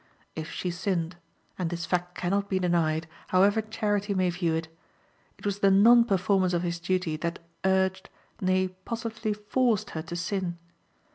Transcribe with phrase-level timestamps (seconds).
[0.35, 1.17] If she sinned
[1.59, 4.67] and this fact can not be denied, however charity may view it
[5.37, 8.09] it was the non performance of his duty that urged,
[8.41, 10.57] nay, positively forced her to sin.